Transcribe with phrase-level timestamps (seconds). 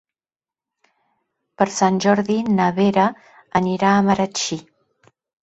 [1.63, 3.05] Per Sant Jordi na Vera
[3.61, 4.61] anirà a Marratxí.